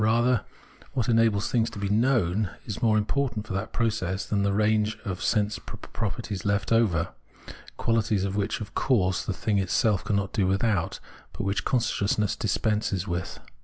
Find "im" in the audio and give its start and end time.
2.97-3.05